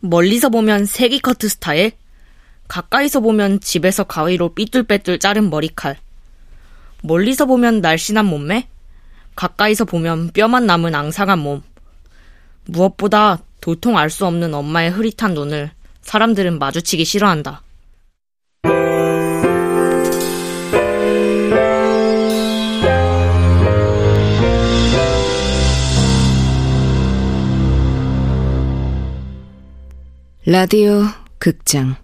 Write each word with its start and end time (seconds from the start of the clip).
멀리서 0.00 0.48
보면 0.48 0.84
세기 0.86 1.18
커트 1.18 1.48
스타일, 1.48 1.92
가까이서 2.68 3.20
보면 3.20 3.60
집에서 3.60 4.04
가위로 4.04 4.54
삐뚤빼뚤 4.54 5.18
자른 5.18 5.50
머리칼, 5.50 5.96
멀리서 7.02 7.46
보면 7.46 7.80
날씬한 7.80 8.24
몸매, 8.26 8.68
가까이서 9.34 9.84
보면 9.84 10.30
뼈만 10.32 10.66
남은 10.66 10.94
앙상한 10.94 11.38
몸. 11.38 11.62
무엇보다 12.66 13.38
도통 13.60 13.96
알 13.96 14.10
수 14.10 14.26
없는 14.26 14.54
엄마의 14.54 14.90
흐릿한 14.90 15.34
눈을 15.34 15.70
사람들은 16.02 16.58
마주치기 16.58 17.04
싫어한다. 17.04 17.62
라디오 30.50 31.02
극장. 31.38 31.94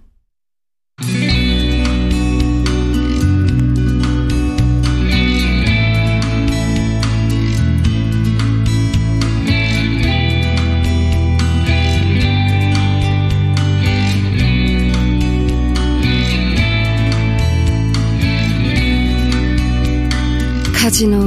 카지노 20.75 21.19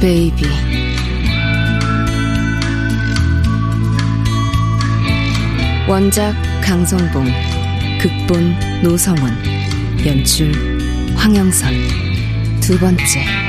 베이비 0.00 0.42
원작 5.88 6.34
강성봉 6.62 7.24
극본 7.98 8.82
노성원 8.82 9.32
연출 10.04 10.52
황영선. 11.16 11.72
두 12.60 12.78
번째 12.78 13.47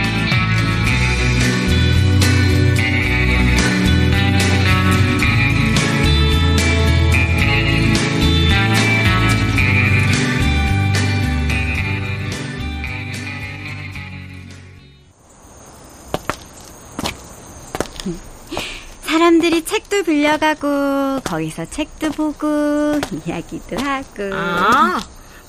책도 19.79 20.03
빌려가고 20.03 21.21
거기서 21.23 21.65
책도 21.69 22.11
보고 22.11 22.99
이야기도 23.25 23.77
하고. 23.79 24.29
아, 24.33 24.99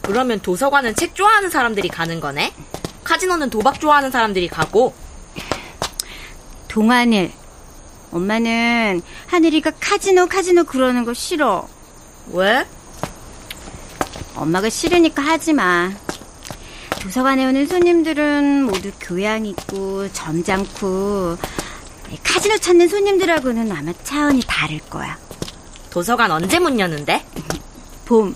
그러면 0.02 0.38
도서관은 0.40 0.94
책 0.94 1.16
좋아하는 1.16 1.50
사람들이 1.50 1.88
가는 1.88 2.20
거네? 2.20 2.52
카지노는 3.02 3.50
도박 3.50 3.80
좋아하는 3.80 4.12
사람들이 4.12 4.46
가고? 4.46 4.94
동하늘 6.68 7.32
엄마는 8.12 9.02
하늘이가 9.26 9.72
카지노 9.80 10.28
카지노 10.28 10.64
그러는 10.64 11.04
거 11.04 11.12
싫어. 11.12 11.66
왜? 12.32 12.64
엄마가 14.36 14.70
싫으니까 14.70 15.22
하지 15.22 15.54
마. 15.54 15.90
도서관에 17.00 17.46
오는 17.46 17.66
손님들은 17.66 18.62
모두 18.64 18.92
교양 19.00 19.44
있고 19.46 20.12
점잖고 20.12 21.36
카지노 22.22 22.58
찾는 22.58 22.88
손님들하고는 22.88 23.70
아마 23.72 23.92
차원이 24.04 24.42
다를 24.46 24.78
거야 24.90 25.16
도서관 25.90 26.30
언제 26.30 26.58
문 26.58 26.78
여는데? 26.78 27.24
봄. 28.04 28.34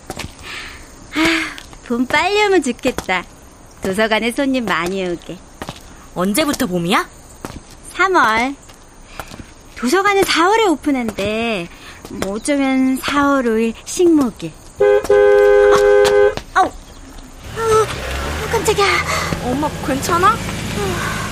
아, 1.15 1.57
봄 1.87 2.05
빨리 2.07 2.45
오면 2.47 2.63
좋겠다. 2.63 3.25
도서관에 3.83 4.33
손님 4.33 4.65
많이 4.65 5.07
오게. 5.09 5.39
언제부터 6.15 6.67
봄이야? 6.67 7.09
3월. 7.95 8.57
도서관은 9.77 10.23
4월에 10.23 10.69
오픈한대. 10.69 11.69
뭐 12.11 12.35
어쩌면 12.35 12.99
4월 12.99 13.45
5일 13.47 13.75
식목일. 13.85 14.53
아, 16.55 16.61
아우, 16.61 16.73
아우, 17.57 17.87
깜짝이야. 18.51 18.87
엄마 19.45 19.69
괜찮아? 19.87 20.33
어 20.33 21.24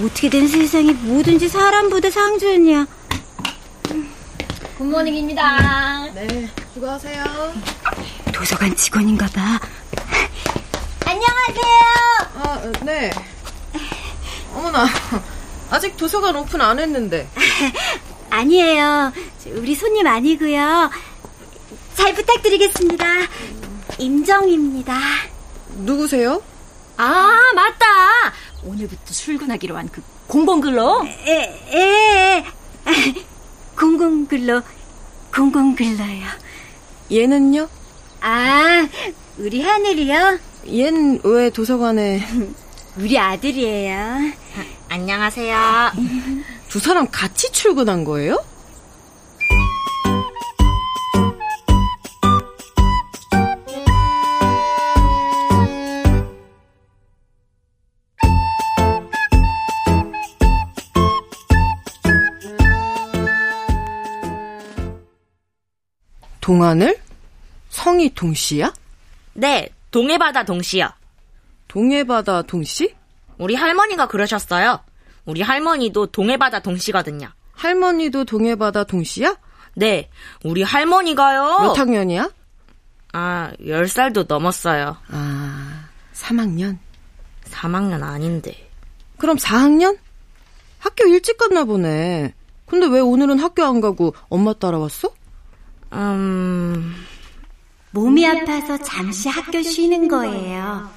떻게 0.00 0.30
된 0.30 0.46
세상에 0.46 0.92
뭐든지 0.92 1.48
사람보다 1.48 2.10
상주연이야. 2.10 2.86
Good 4.78 5.07
morning입니다. 5.07 6.10
네, 6.14 6.48
수고하세요. 6.72 7.24
도서관 8.32 8.74
직원인가 8.76 9.26
봐. 9.26 9.58
안녕하세요. 11.04 11.82
아, 12.36 12.72
네. 12.84 13.10
어머나, 14.54 14.86
아직 15.70 15.96
도서관 15.96 16.36
오픈 16.36 16.60
안 16.60 16.78
했는데. 16.78 17.28
아니에요. 18.30 19.12
저 19.42 19.50
우리 19.50 19.74
손님 19.74 20.06
아니고요. 20.06 20.90
잘 21.94 22.14
부탁드리겠습니다. 22.14 23.04
임정입니다. 23.98 24.96
누구세요? 25.78 26.40
아, 26.96 27.32
맞다. 27.54 27.86
오늘부터 28.64 29.12
출근하기로 29.12 29.76
한 29.76 29.88
그 29.88 30.02
공공근로? 30.26 31.06
에, 31.06 31.54
에, 31.72 32.44
공공근로, 33.76 34.62
공공근로요. 35.34 36.26
얘는요? 37.10 37.68
아, 38.20 38.86
우리 39.38 39.62
하늘이요? 39.62 40.38
얜왜 40.66 41.54
도서관에 41.54 42.26
우리 42.98 43.18
아들이에요. 43.18 44.32
안녕하세요. 44.88 45.92
두 46.68 46.78
사람 46.80 47.08
같이 47.10 47.50
출근한 47.52 48.04
거예요? 48.04 48.44
동하늘? 66.48 66.98
성이 67.68 68.08
동씨야? 68.14 68.72
네, 69.34 69.68
동해바다 69.90 70.44
동씨요. 70.44 70.88
동해바다 71.68 72.40
동씨? 72.40 72.94
우리 73.36 73.54
할머니가 73.54 74.08
그러셨어요. 74.08 74.80
우리 75.26 75.42
할머니도 75.42 76.06
동해바다 76.06 76.60
동씨거든요. 76.60 77.28
할머니도 77.52 78.24
동해바다 78.24 78.84
동씨야? 78.84 79.36
네, 79.74 80.08
우리 80.42 80.62
할머니가요. 80.62 81.58
몇 81.60 81.78
학년이야? 81.78 82.30
아, 83.12 83.52
10살도 83.60 84.26
넘었어요. 84.26 84.96
아, 85.10 85.88
3학년. 86.14 86.78
3학년 87.44 88.02
아닌데. 88.02 88.70
그럼 89.18 89.36
4학년? 89.36 89.98
학교 90.78 91.06
일찍 91.08 91.36
갔나 91.36 91.64
보네. 91.64 92.32
근데 92.64 92.86
왜 92.86 93.00
오늘은 93.00 93.38
학교 93.38 93.64
안 93.64 93.82
가고 93.82 94.14
엄마 94.30 94.54
따라왔어? 94.54 95.17
음, 95.92 96.94
몸이 97.90 98.26
아파서 98.26 98.78
잠시 98.78 99.28
학교 99.28 99.62
쉬는 99.62 100.08
거예요. 100.08 100.90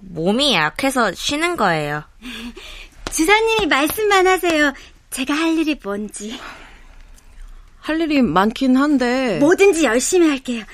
몸이 0.00 0.54
약해서 0.54 1.12
쉬는 1.12 1.56
거예요. 1.56 2.04
주사님이 3.10 3.66
말씀만 3.66 4.26
하세요. 4.26 4.72
제가 5.10 5.34
할 5.34 5.56
일이 5.56 5.78
뭔지. 5.82 6.38
할 7.80 8.00
일이 8.00 8.22
많긴 8.22 8.76
한데. 8.76 9.38
뭐든지 9.38 9.84
열심히 9.84 10.28
할게요. 10.28 10.64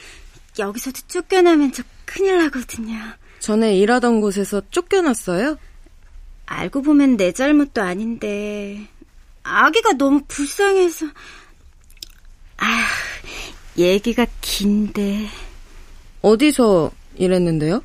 여기서도 0.59 1.01
쫓겨나면 1.07 1.73
저 1.73 1.83
큰일 2.05 2.39
나거든요. 2.39 2.99
전에 3.39 3.77
일하던 3.77 4.21
곳에서 4.21 4.63
쫓겨났어요? 4.71 5.57
알고 6.47 6.83
보면 6.83 7.17
내 7.17 7.33
잘못도 7.33 7.81
아닌데 7.81 8.89
아기가 9.43 9.93
너무 9.93 10.23
불쌍해서 10.27 11.07
아 12.59 12.87
얘기가 13.81 14.27
긴데 14.41 15.29
어디서 16.23 16.91
일했는데요? 17.17 17.83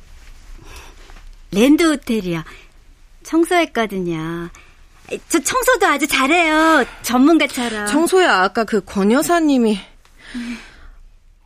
랜드 1.52 1.82
호텔이요 1.84 2.42
청소했거든요 3.24 4.50
저 5.28 5.38
청소도 5.38 5.86
아주 5.86 6.06
잘해요 6.06 6.84
전문가처럼 7.02 7.86
청소야 7.86 8.42
아까 8.42 8.64
그 8.64 8.80
권 8.84 9.10
여사님이 9.12 9.78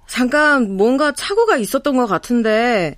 잠깐 0.07 0.77
뭔가 0.77 1.13
착오가 1.13 1.57
있었던 1.57 1.97
것 1.97 2.07
같은데 2.07 2.97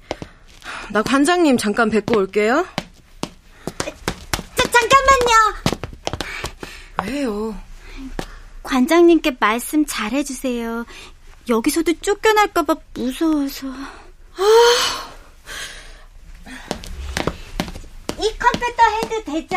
나 0.91 1.03
관장님 1.03 1.59
잠깐 1.59 1.91
뵙고 1.91 2.17
올게요. 2.19 2.67
자, 4.57 4.71
잠깐만요 4.71 5.55
왜요? 7.05 7.57
관장님께 8.63 9.37
말씀 9.41 9.85
잘해주세요. 9.85 10.87
여기서도 11.49 11.93
쫓겨날까봐 12.01 12.75
무서워서. 12.95 13.67
이 18.19 18.35
컴퓨터 18.39 18.83
해도 19.03 19.25
되죠? 19.25 19.57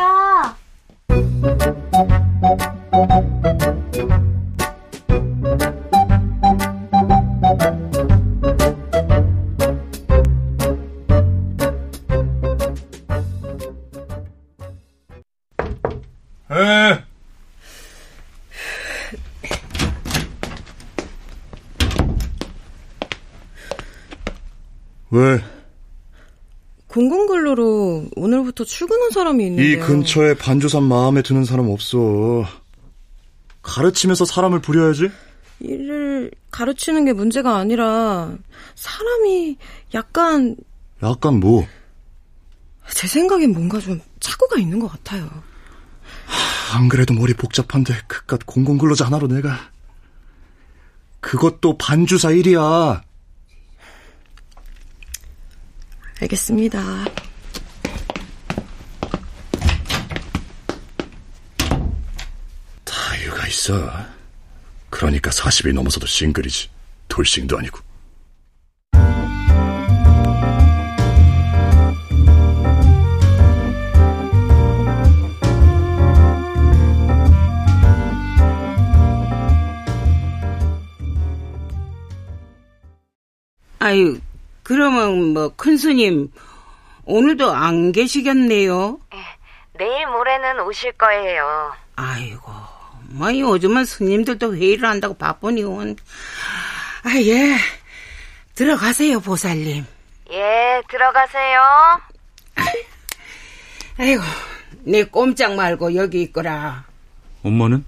왜? 25.15 25.41
공공근로로 26.87 28.09
오늘부터 28.17 28.65
출근한 28.65 29.11
사람이 29.11 29.45
있는데요. 29.45 29.77
이 29.77 29.79
근처에 29.79 30.33
반주산 30.35 30.83
마음에 30.83 31.21
드는 31.21 31.45
사람 31.45 31.69
없어. 31.69 32.45
가르치면서 33.61 34.25
사람을 34.25 34.59
부려야지. 34.59 35.09
일을 35.61 36.31
가르치는 36.51 37.05
게 37.05 37.13
문제가 37.13 37.55
아니라 37.55 38.35
사람이 38.75 39.57
약간 39.93 40.57
약간 41.01 41.39
뭐? 41.39 41.65
제 42.93 43.07
생각엔 43.07 43.53
뭔가 43.53 43.79
좀 43.79 43.99
착오가 44.19 44.59
있는 44.59 44.79
것 44.79 44.89
같아요. 44.91 45.29
안 46.73 46.89
그래도 46.89 47.13
머리 47.13 47.33
복잡한데 47.33 47.93
그깟 48.07 48.45
공공근로자 48.45 49.05
하나로 49.05 49.27
내가 49.27 49.71
그것도 51.21 51.77
반주사 51.77 52.31
일이야. 52.31 53.01
알겠습니다. 56.21 56.79
다 62.83 63.15
이유가 63.21 63.47
있어. 63.47 63.91
그러니까 64.89 65.29
40이 65.29 65.73
넘어서도 65.73 66.07
싱글이지. 66.07 66.69
돌싱도 67.07 67.57
아니고. 67.57 67.79
아유, 83.79 84.19
그러면 84.65 85.33
뭐 85.33 85.49
큰 85.55 85.77
스님 85.77 86.31
오늘도 87.05 87.51
안 87.53 87.91
계시겠네요. 87.91 88.99
내일 89.77 90.07
모레는 90.07 90.59
오실 90.61 90.91
거예요. 90.93 91.71
아이고, 91.95 92.51
뭐 93.09 93.37
요즘은 93.37 93.85
스님들도 93.85 94.55
회의를 94.55 94.89
한다고 94.89 95.13
바쁘니원. 95.15 95.95
아 97.03 97.09
예, 97.21 97.55
들어가세요 98.55 99.19
보살님. 99.19 99.85
예, 100.31 100.81
들어가세요. 100.89 101.61
아이고, 103.99 104.23
내 104.83 105.03
꼼짝 105.03 105.53
말고 105.53 105.93
여기 105.95 106.23
있거라. 106.23 106.85
엄마는? 107.43 107.85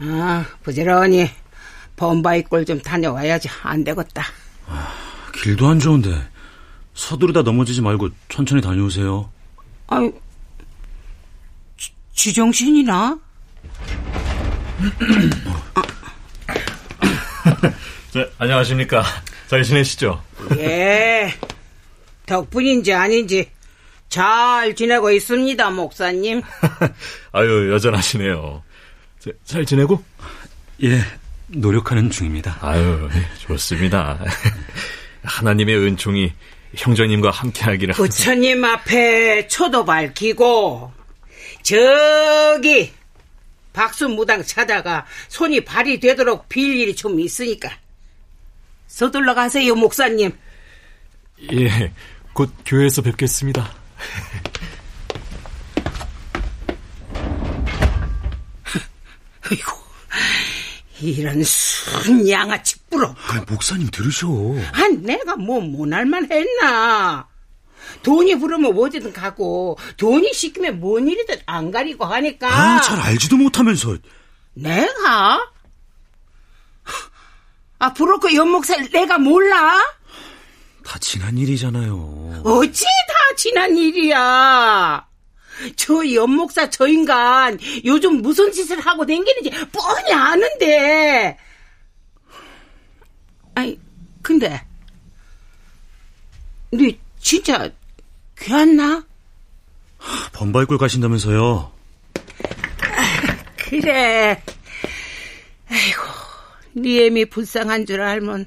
아, 0.00 0.46
부지런히 0.62 1.30
범바이 1.96 2.42
꼴좀 2.44 2.80
다녀와야지 2.80 3.48
안 3.62 3.84
되겠다. 3.84 4.24
길도 5.42 5.68
안 5.68 5.78
좋은데 5.78 6.10
서두르다 6.94 7.42
넘어지지 7.42 7.82
말고 7.82 8.08
천천히 8.28 8.60
다녀오세요. 8.60 9.30
아유, 9.88 10.12
지- 11.76 11.92
지정신이나? 12.14 13.18
네, 18.14 18.30
안녕하십니까. 18.38 19.04
잘 19.48 19.62
지내시죠? 19.62 20.22
예. 20.58 21.32
덕분인지 22.24 22.92
아닌지 22.92 23.50
잘 24.08 24.74
지내고 24.74 25.10
있습니다, 25.12 25.70
목사님. 25.70 26.42
아유, 27.32 27.70
여전하시네요. 27.72 28.62
자, 29.20 29.30
잘 29.44 29.64
지내고? 29.66 30.02
예, 30.82 31.00
노력하는 31.48 32.10
중입니다. 32.10 32.56
아유, 32.62 33.08
좋습니다. 33.40 34.18
하나님의 35.26 35.76
은총이 35.76 36.32
형제님과 36.76 37.30
함께하기를. 37.30 37.94
부처님 37.94 38.64
앞에 38.64 39.46
초도 39.48 39.84
밝히고 39.84 40.92
저기 41.62 42.92
박수 43.72 44.08
무당 44.08 44.42
찾아가 44.42 45.06
손이 45.28 45.64
발이 45.64 46.00
되도록 46.00 46.48
빌 46.48 46.76
일이 46.76 46.96
좀 46.96 47.20
있으니까 47.20 47.70
서둘러 48.86 49.34
가세요, 49.34 49.74
목사님. 49.74 50.32
예, 51.52 51.92
곧 52.32 52.50
교회에서 52.64 53.02
뵙겠습니다. 53.02 53.70
아이고, 59.50 59.85
이런 61.00 61.42
순 61.44 62.28
양아치 62.28 62.78
뿌러. 62.90 63.08
아, 63.08 63.44
목사님 63.48 63.88
들으셔. 63.90 64.28
아, 64.72 64.88
내가 65.00 65.36
뭐 65.36 65.60
못할만 65.60 66.30
했나? 66.30 67.28
돈이 68.02 68.38
부르면 68.38 68.76
어디든 68.76 69.12
가고 69.12 69.78
돈이 69.96 70.32
시키면 70.32 70.80
뭔 70.80 71.06
일이든 71.08 71.40
안 71.46 71.70
가리고 71.70 72.04
하니까. 72.04 72.48
아, 72.48 72.80
잘 72.80 72.98
알지도 73.00 73.36
못하면서. 73.36 73.96
내가? 74.54 75.40
아, 77.78 77.92
브로커 77.92 78.34
연목살 78.34 78.90
내가 78.90 79.18
몰라? 79.18 79.78
다 80.84 80.98
지난 81.00 81.36
일이잖아요. 81.36 82.42
어찌 82.44 82.84
다 82.84 83.36
지난 83.36 83.76
일이야. 83.76 85.05
저 85.76 86.12
연목사 86.12 86.70
저 86.70 86.86
인간 86.86 87.58
요즘 87.84 88.22
무슨 88.22 88.52
짓을 88.52 88.80
하고 88.80 89.06
댕기는지 89.06 89.50
뻔히 89.72 90.12
아는데. 90.12 91.38
아니, 93.54 93.78
근데 94.22 94.64
네 96.70 96.98
진짜 97.18 97.70
귀찮나? 98.38 99.04
범바이골 100.32 100.78
가신다면서요. 100.78 101.72
그래. 103.56 104.42
아이고, 105.68 106.02
네 106.74 107.06
애미 107.06 107.24
불쌍한 107.24 107.86
줄 107.86 108.00
알면 108.00 108.46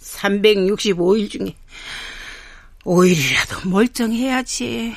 365일 0.00 1.30
중에 1.30 1.56
5일이라도 2.84 3.68
멀쩡해야지. 3.68 4.96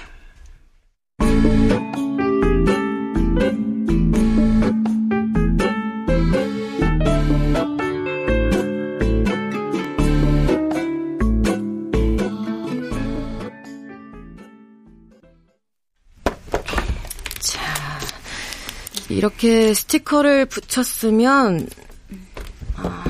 이렇게 19.23 19.73
스티커를 19.73 20.45
붙였으면 20.47 21.65
아, 22.75 23.05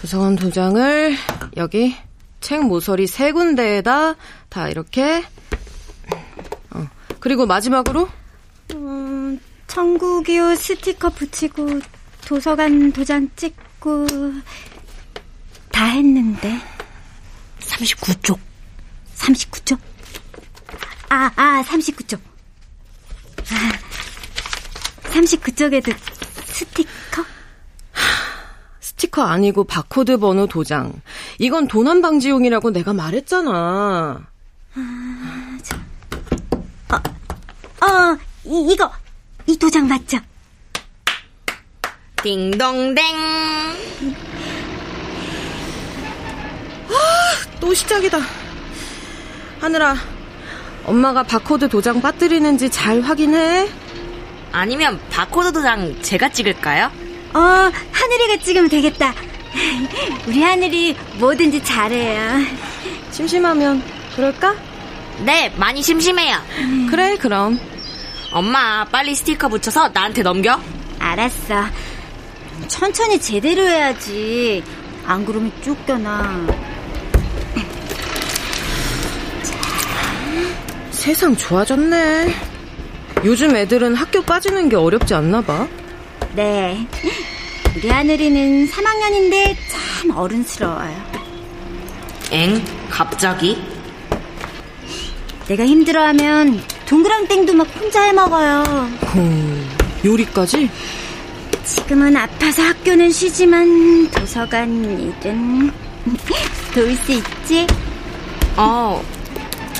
도서관 0.00 0.34
도장을 0.34 1.16
여기 1.56 1.94
책 2.40 2.64
모서리 2.66 3.06
세 3.06 3.30
군데에다 3.30 4.16
다 4.48 4.68
이렇게 4.68 5.22
어, 6.70 6.88
그리고 7.20 7.46
마지막으로? 7.46 8.08
음, 8.74 9.38
천국이요 9.68 10.56
스티커 10.56 11.08
붙이고 11.10 11.68
도서관 12.26 12.90
도장 12.90 13.30
찍고 13.36 14.06
다 15.70 15.84
했는데. 15.84 16.58
39쪽. 17.60 18.40
39쪽? 19.14 19.78
아, 21.10 21.30
아 21.36 21.62
39쪽 21.62 22.31
아, 25.22 25.24
39쪽에도 25.24 25.94
스티커? 26.44 27.24
스티커 28.80 29.22
아니고 29.22 29.64
바코드 29.64 30.18
번호 30.18 30.46
도장 30.46 30.92
이건 31.38 31.68
도난 31.68 32.02
방지용이라고 32.02 32.70
내가 32.70 32.92
말했잖아 32.92 34.26
어, 37.82 38.18
이, 38.44 38.72
이거 38.72 38.90
이 39.46 39.56
도장 39.56 39.88
맞죠? 39.88 40.18
딩동댕. 42.22 43.04
또 47.60 47.74
시작이다. 47.74 48.18
하늘아, 49.60 49.96
엄마가 50.84 51.24
바코드 51.24 51.68
도장 51.68 52.00
빠뜨리는지 52.00 52.70
잘 52.70 53.00
확인해. 53.00 53.68
아니면 54.52 55.00
바코드 55.10 55.52
도장 55.52 56.00
제가 56.02 56.28
찍을까요? 56.28 56.90
어, 57.34 57.38
하늘이가 57.38 58.36
찍으면 58.44 58.68
되겠다. 58.68 59.14
우리 60.28 60.42
하늘이 60.42 60.96
뭐든지 61.18 61.64
잘해요. 61.64 62.44
심심하면 63.10 63.82
그럴까? 64.14 64.54
네, 65.24 65.52
많이 65.56 65.82
심심해요. 65.82 66.36
그래, 66.90 67.16
그럼. 67.16 67.58
엄마, 68.32 68.84
빨리 68.84 69.14
스티커 69.14 69.48
붙여서 69.48 69.90
나한테 69.90 70.22
넘겨. 70.22 70.60
알았어. 70.98 71.66
천천히 72.68 73.18
제대로 73.20 73.62
해야지. 73.62 74.62
안 75.06 75.24
그러면 75.24 75.52
쫓겨나. 75.62 76.46
세상 80.90 81.36
좋아졌네. 81.36 82.51
요즘 83.24 83.54
애들은 83.54 83.94
학교 83.94 84.22
빠지는 84.22 84.68
게 84.68 84.76
어렵지 84.76 85.14
않나 85.14 85.40
봐. 85.40 85.66
네. 86.34 86.86
우리 87.76 87.88
하늘이는 87.88 88.68
3학년인데 88.68 89.56
참 89.70 90.10
어른스러워요. 90.16 90.94
엥? 92.32 92.62
갑자기? 92.90 93.62
내가 95.48 95.64
힘들어하면 95.66 96.62
동그랑땡도 96.86 97.52
막 97.54 97.66
혼자 97.78 98.02
해먹어요. 98.02 98.62
음, 99.16 99.70
요리까지? 100.04 100.70
지금은 101.64 102.16
아파서 102.16 102.62
학교는 102.62 103.10
쉬지만 103.12 104.10
도서관 104.10 104.68
일은 105.00 105.70
도울 106.74 106.96
수 106.96 107.12
있지? 107.12 107.66
어, 108.56 109.02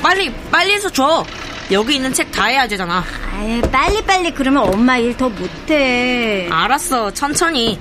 빨리, 0.03 0.33
빨리 0.51 0.75
해서 0.75 0.89
줘. 0.89 1.25
여기 1.73 1.97
있는 1.97 2.13
책 2.13 2.31
다 2.31 2.45
해야 2.47 2.67
되잖아. 2.69 3.05
아유, 3.35 3.61
빨리빨리 3.63 4.33
그러면 4.33 4.63
엄마 4.73 4.99
일 4.99 5.17
더 5.17 5.29
못해. 5.29 6.49
알았어, 6.51 7.11
천천히. 7.13 7.79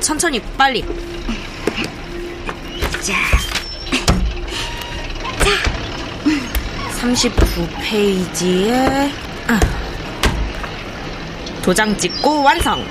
천천히, 0.00 0.40
빨리. 0.56 0.84
자, 3.00 3.12
39페이지에 7.00 9.10
아. 9.48 9.60
도장 11.62 11.96
찍고 11.96 12.42
완성. 12.42 12.84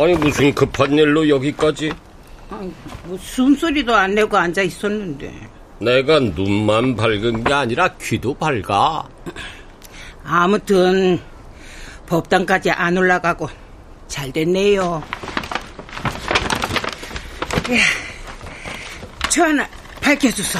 아니 0.00 0.14
무슨 0.14 0.54
급한 0.54 0.92
일로 0.92 1.28
여기까지? 1.28 1.92
뭐 3.04 3.18
숨소리도 3.20 3.94
안 3.94 4.14
내고 4.14 4.34
앉아 4.34 4.62
있었는데. 4.62 5.30
내가 5.78 6.18
눈만 6.18 6.96
밝은 6.96 7.44
게 7.44 7.52
아니라 7.52 7.86
귀도 8.00 8.32
밝아. 8.32 9.06
아무튼 10.24 11.20
법당까지 12.06 12.70
안 12.70 12.96
올라가고 12.96 13.50
잘 14.08 14.32
됐네요. 14.32 15.02
야, 17.70 17.78
저 19.28 19.44
하나 19.44 19.68
밝혀주소. 20.00 20.58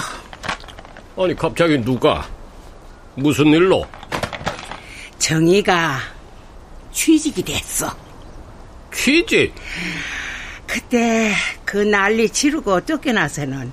아니 1.17 1.35
갑자기 1.35 1.81
누가? 1.81 2.29
무슨 3.15 3.47
일로? 3.47 3.87
정희가 5.19 5.99
취직이 6.93 7.43
됐어. 7.43 7.91
취직? 8.93 9.55
그때 10.67 11.33
그 11.65 11.79
난리 11.79 12.29
치르고 12.29 12.85
쫓겨나서는? 12.85 13.73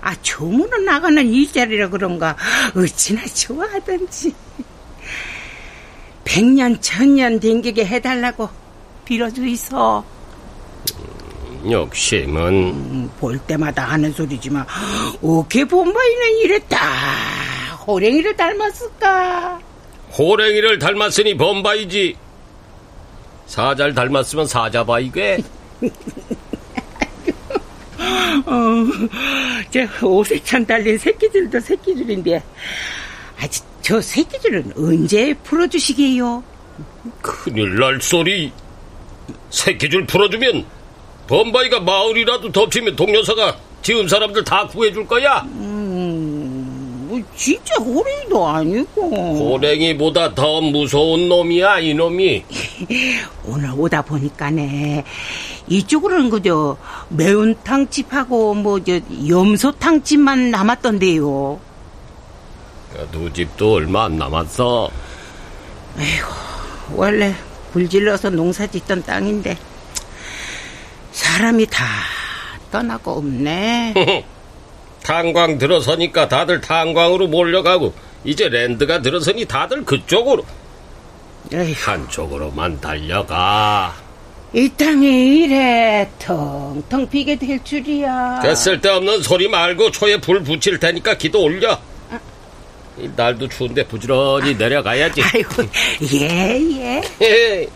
아 0.00 0.14
조문은 0.22 0.84
나가는 0.84 1.26
일자리라 1.26 1.88
그런가? 1.88 2.36
어찌나 2.74 3.24
좋아하던지. 3.26 4.34
백년 6.24 6.80
천년 6.80 7.40
댕기게 7.40 7.86
해달라고 7.86 8.48
빌어주이소 9.04 10.04
욕심은. 11.70 12.36
음, 12.36 13.10
볼 13.18 13.38
때마다 13.38 13.84
하는 13.84 14.12
소리지만 14.12 14.64
어케 15.22 15.64
본바이는 15.64 16.38
이랬다 16.44 16.78
호랭이를 17.86 18.36
닮았을까? 18.36 19.58
호랭이를 20.16 20.78
닮았으니 20.78 21.36
범바이지. 21.36 22.16
사자를 23.48 23.94
닮았으면 23.94 24.46
사자바이게. 24.46 25.38
어, 28.46 28.86
저 29.70 30.06
오색천 30.06 30.66
달린 30.66 30.96
새끼줄도 30.96 31.58
새끼줄인데 31.58 32.42
아직 33.40 33.64
저 33.82 34.00
새끼줄은 34.00 34.72
언제 34.76 35.34
풀어주시게요? 35.42 36.44
큰일 37.20 37.74
날 37.76 38.00
소리. 38.00 38.52
새끼줄 39.50 40.06
풀어주면 40.06 40.64
범바이가 41.26 41.80
마을이라도 41.80 42.52
덮치면 42.52 42.96
동료사가 42.96 43.56
지은 43.82 44.06
사람들 44.08 44.44
다 44.44 44.66
구해줄 44.66 45.06
거야. 45.06 45.40
음, 45.40 45.48
뭐 45.58 45.67
진짜 47.36 47.74
호랭이도 47.76 48.46
아니고 48.48 49.10
호랭이보다 49.52 50.34
더 50.34 50.60
무서운 50.60 51.28
놈이야 51.28 51.78
이놈이. 51.80 52.44
오늘 53.46 53.70
오다 53.76 54.02
보니까네 54.02 55.04
이쪽으로는 55.68 56.30
그저 56.30 56.76
매운탕집하고 57.10 58.54
뭐 58.54 58.80
저 58.80 59.00
염소탕집만 59.28 60.50
남았던데요. 60.50 61.60
두 63.12 63.32
집도 63.32 63.74
얼마 63.74 64.04
안 64.04 64.16
남았어. 64.18 64.90
원래 66.94 67.34
불질러서 67.72 68.30
농사 68.30 68.66
짓던 68.66 69.02
땅인데 69.02 69.56
사람이 71.12 71.66
다 71.66 71.84
떠나고 72.70 73.12
없네. 73.12 73.94
탄광 75.08 75.56
들어서니까 75.56 76.28
다들 76.28 76.60
탄광으로 76.60 77.28
몰려가고 77.28 77.94
이제 78.24 78.46
랜드가 78.50 79.00
들어서니 79.00 79.46
다들 79.46 79.82
그쪽으로 79.82 80.44
에휴, 81.50 81.72
한쪽으로만 81.74 82.78
달려가. 82.78 83.96
이 84.52 84.68
땅이 84.76 85.44
이래 85.44 86.06
텅텅 86.18 87.08
비게 87.08 87.36
될 87.36 87.64
줄이야. 87.64 88.40
그 88.42 88.54
쓸데없는 88.54 89.22
소리 89.22 89.48
말고 89.48 89.90
초에 89.92 90.20
불 90.20 90.42
붙일 90.42 90.78
테니까 90.78 91.14
기도 91.14 91.42
올려. 91.42 91.78
이 92.98 93.08
날도 93.16 93.48
추운데 93.48 93.82
부지런히 93.84 94.56
내려가야지. 94.56 95.22
아이고 95.22 95.62
예 96.12 96.60
예. 96.76 97.02
헤 97.24 97.66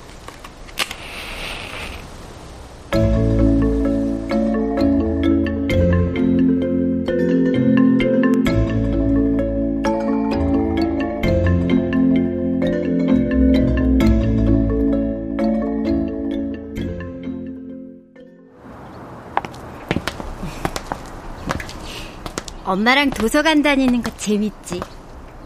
엄마랑 22.72 23.10
도서관 23.10 23.62
다니는 23.62 24.02
거 24.02 24.10
재밌지? 24.16 24.80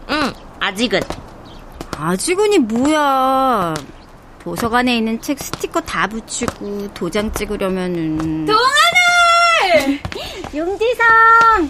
응, 0.09 0.33
아직은. 0.61 1.01
아직은이 1.97 2.57
뭐야. 2.59 3.73
도서관에 4.39 4.95
있는 4.95 5.19
책 5.21 5.37
스티커 5.37 5.81
다 5.81 6.07
붙이고 6.07 6.87
도장 6.93 7.29
찍으려면은 7.33 8.45
동하늘! 8.45 9.99
용지성 10.55 11.67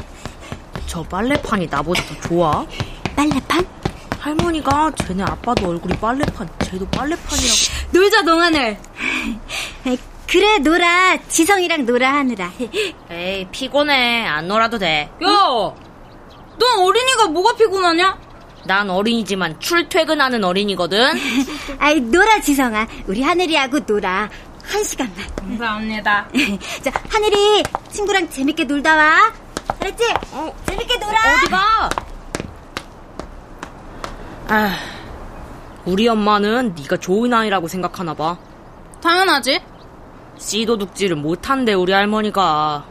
저 0.86 1.02
빨래판이 1.02 1.66
나보다 1.72 2.04
더 2.04 2.28
좋아? 2.28 2.64
빨래판? 3.18 3.66
할머니가 4.20 4.92
쟤네 5.08 5.24
아빠도 5.24 5.70
얼굴이 5.70 5.96
빨래판, 5.98 6.48
쟤도 6.66 6.88
빨래판이라고. 6.90 7.58
놀자 7.94 8.22
동하늘 8.22 8.78
그래 10.29 10.57
놀아 10.60 11.17
지성이랑 11.29 11.86
놀아 11.86 12.13
하느라 12.15 12.51
에이, 13.10 13.48
피곤해. 13.51 14.25
안 14.25 14.48
놀아도 14.48 14.77
돼. 14.77 15.10
야! 15.24 15.27
넌 16.60 16.79
어린이가 16.79 17.27
뭐가 17.27 17.55
피곤하냐? 17.55 18.17
난 18.65 18.89
어린이지만 18.89 19.60
출퇴근하는 19.60 20.43
어린이거든. 20.43 21.13
아이, 21.79 22.01
놀아, 22.01 22.41
지성아. 22.41 22.88
우리 23.05 23.22
하늘이하고 23.24 23.79
놀아. 23.79 24.29
한 24.65 24.84
시간만. 24.84 25.15
감사합니다. 25.38 26.27
자, 26.84 26.91
하늘이 27.10 27.63
친구랑 27.89 28.29
재밌게 28.29 28.65
놀다 28.65 28.96
와. 28.98 29.31
알았지? 29.79 30.13
어, 30.34 30.53
재밌게 30.67 30.98
놀아. 30.98 31.17
어디가? 31.36 31.89
아, 34.50 34.75
우리 35.86 36.07
엄마는 36.10 36.75
네가 36.77 36.98
좋은 36.98 37.34
아이라고 37.34 37.69
생각하나 37.69 38.13
봐. 38.13 38.38
당연하지. 39.01 39.62
씨도둑질을 40.38 41.15
못한대 41.15 41.74
우리 41.74 41.91
할머니가. 41.94 42.86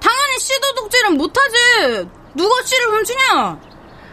당연히 0.00 0.38
씨도둑질은 0.38 1.16
못하지. 1.16 2.08
누가 2.34 2.62
씨를 2.62 2.88
훔치냐? 2.88 3.60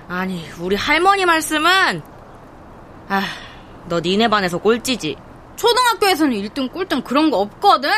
아니, 0.07 0.45
우리 0.59 0.75
할머니 0.75 1.25
말씀은 1.25 2.01
아, 3.07 3.23
너 3.87 3.99
니네 3.99 4.27
반에서 4.27 4.57
꼴찌지. 4.57 5.15
초등학교에서는 5.55 6.35
1등 6.37 6.71
꼴등 6.71 7.01
그런 7.01 7.29
거 7.29 7.37
없거든. 7.39 7.89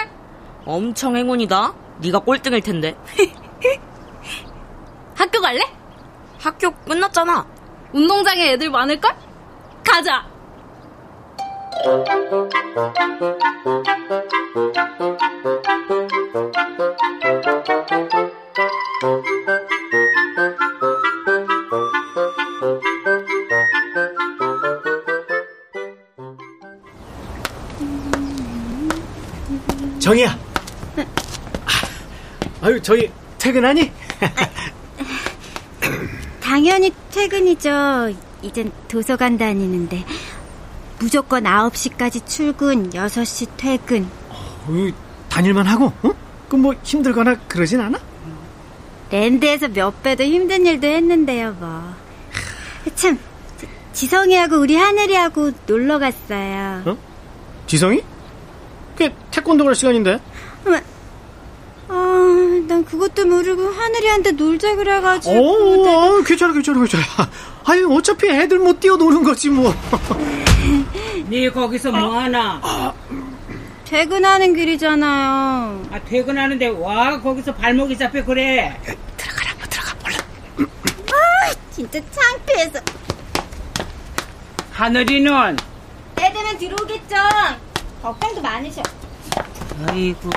엄청 0.65 1.15
행운이다. 1.15 1.73
네가 1.99 2.19
꼴등일 2.19 2.61
텐데. 2.61 2.95
학교 5.15 5.39
갈래? 5.41 5.61
학교 6.39 6.71
끝났잖아. 6.71 7.45
운동장에 7.93 8.53
애들 8.53 8.69
많을걸? 8.69 9.15
가자. 9.85 10.25
정이야. 29.99 30.37
아유, 32.61 32.81
저희 32.81 33.11
퇴근하니? 33.37 33.91
당연히 36.41 36.93
퇴근이죠. 37.11 38.13
이젠 38.41 38.71
도서관 38.87 39.37
다니는데. 39.37 40.05
무조건 41.07 41.43
9시까지 41.43 42.25
출근, 42.25 42.89
6시 42.91 43.49
퇴근. 43.57 44.07
어유, 44.69 44.93
다닐만 45.27 45.67
하고, 45.67 45.91
어? 46.01 46.11
그뭐 46.47 46.73
힘들거나 46.81 47.35
그러진 47.49 47.81
않아? 47.81 47.99
랜드에서 49.11 49.67
몇 49.67 50.01
배도 50.01 50.23
힘든 50.23 50.65
일도 50.65 50.87
했는데요, 50.87 51.57
뭐. 51.59 51.93
참, 52.95 53.19
지- 53.59 53.67
지성이하고 53.91 54.55
우리 54.55 54.77
하늘이하고 54.77 55.51
놀러 55.67 55.99
갔어요. 55.99 56.83
어? 56.85 56.97
지성이? 57.67 58.01
그게 58.95 59.13
태권도 59.29 59.65
갈 59.65 59.75
시간인데. 59.75 60.21
어머, 60.65 60.77
아, 61.89 62.63
난 62.65 62.85
그것도 62.85 63.25
모르고 63.25 63.67
하늘이한테 63.71 64.31
놀자 64.31 64.75
그래가지고. 64.77 65.35
오, 65.35 65.85
어, 65.85 66.21
괜찮아, 66.23 66.53
괜찮아, 66.53 66.79
괜찮아. 66.79 67.03
아유, 67.65 67.93
어차피 67.93 68.29
애들 68.29 68.57
못 68.59 68.79
뛰어노는 68.79 69.23
거지, 69.23 69.49
뭐. 69.49 69.73
네 71.29 71.49
거기서 71.49 71.91
뭐 71.91 72.17
하나? 72.19 72.93
퇴근하는 73.85 74.55
길이잖아요. 74.55 75.83
아, 75.91 75.99
퇴근하는데 76.05 76.67
와 76.67 77.19
거기서 77.19 77.53
발목이 77.55 77.97
잡혀 77.97 78.23
그래. 78.23 78.77
진짜 81.71 81.99
창피해서. 82.11 82.79
하늘이는 84.71 85.57
애들은 86.19 86.57
들어오겠죠. 86.59 87.15
걱정도 88.01 88.41
많으셔. 88.41 88.81
아이고. 89.87 90.29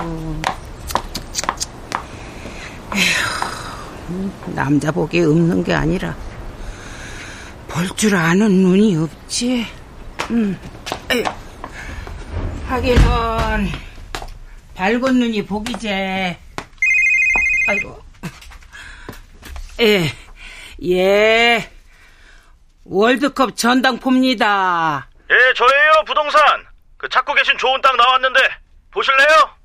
에휴, 2.94 4.30
남자 4.54 4.90
복이 4.90 5.20
없는 5.20 5.62
게 5.62 5.74
아니라 5.74 6.14
볼 7.68 7.86
줄 7.96 8.16
아는 8.16 8.50
눈이 8.50 8.96
없지. 8.96 9.66
음. 10.30 10.58
에휴. 11.16 11.24
하기는 12.68 13.00
밝은 14.74 15.00
눈이 15.18 15.46
복이지. 15.46 15.88
아이고. 17.68 18.02
예, 19.80 20.12
예. 20.84 21.70
월드컵 22.84 23.56
전당포입니다. 23.56 25.08
예, 25.30 25.34
저예요, 25.54 26.04
부동산. 26.06 26.40
그 26.96 27.08
찾고 27.08 27.34
계신 27.34 27.56
좋은 27.58 27.80
땅 27.80 27.96
나왔는데 27.96 28.40
보실래요? 28.90 29.55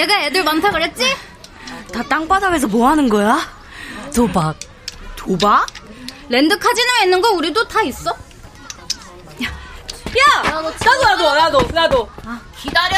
내가 0.00 0.22
애들 0.22 0.42
많다 0.44 0.70
그랬지? 0.70 1.14
다 1.92 2.02
땅바닥에서 2.04 2.68
뭐 2.68 2.88
하는 2.88 3.06
거야? 3.10 3.38
도박. 4.14 4.56
도박? 5.14 5.66
랜드 6.30 6.58
카지노에 6.58 7.02
있는 7.04 7.20
거 7.20 7.30
우리도 7.32 7.68
다 7.68 7.82
있어. 7.82 8.10
야, 9.40 10.42
나도 10.42 10.70
나도 11.04 11.34
나도 11.34 11.60
나도. 11.72 12.08
기다려. 12.56 12.96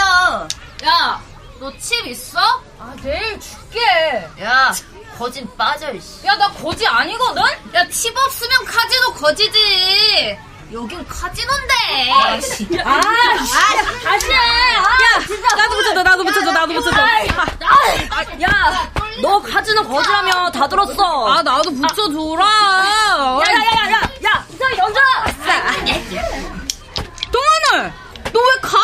야, 0.84 1.20
너 1.58 1.72
칩 1.76 2.06
있어? 2.06 2.38
아, 2.78 2.94
내일 3.02 3.38
줄게. 3.40 3.80
야, 4.40 4.72
거진 5.18 5.48
빠져. 5.56 5.88
야, 6.24 6.36
나 6.36 6.48
거지 6.52 6.86
아니거든? 6.86 7.42
야, 7.74 7.88
칩 7.88 8.16
없으면 8.16 8.64
카지노 8.64 9.14
거지지. 9.14 10.38
여긴 10.72 11.06
카지노인데. 11.06 11.74
아, 12.12 12.38
아, 12.90 13.00
다시 14.02 14.30
해. 14.30 14.34
야, 14.34 15.56
나도 15.56 15.76
붙여줘 15.76 16.02
나도 16.02 16.24
붙여줘 16.24 16.52
나도 16.52 16.72
붙여줘. 16.74 17.00
야, 18.42 18.88
너 19.20 19.42
카지노 19.42 19.86
거지라며 19.88 20.50
다 20.50 20.66
들었어. 20.68 21.28
아, 21.28 21.42
나도 21.42 21.70
붙여줘라. 21.74 22.44
야 22.46 23.42
야 23.42 23.44
야 23.52 23.72
야 23.82 23.92
야, 23.92 24.00
야, 24.24 24.46
이상이 24.50 24.76
던져. 24.76 25.00
동하늘, 27.32 27.92
너왜 28.32 28.54
가? 28.62 28.78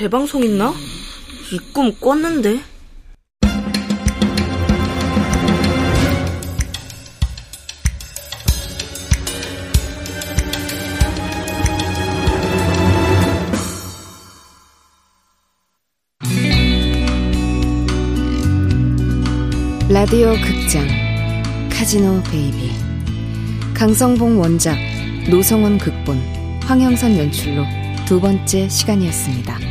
재방송 0.00 0.42
있나? 0.44 0.72
이 1.52 1.58
꿈 1.74 1.92
꿨는데. 2.00 2.58
라디오 19.90 20.32
극장 20.40 20.88
카지노 21.70 22.22
베이비 22.30 22.70
강성봉 23.74 24.40
원작 24.40 24.78
노성원 25.28 25.76
극본 25.76 26.16
황영선 26.62 27.18
연출로 27.18 27.66
두 28.06 28.18
번째 28.18 28.66
시간이었습니다. 28.66 29.69